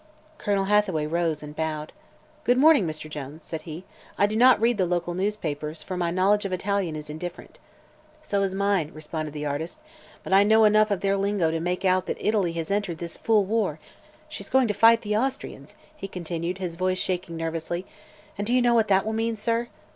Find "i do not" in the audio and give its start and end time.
4.17-4.59